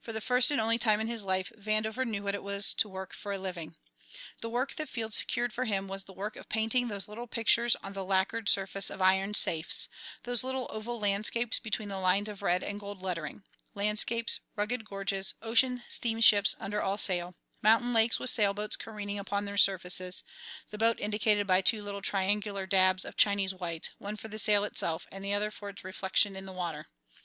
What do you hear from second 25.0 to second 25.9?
and the other for its